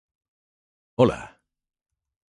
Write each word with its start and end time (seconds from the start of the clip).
hola 0.95 1.19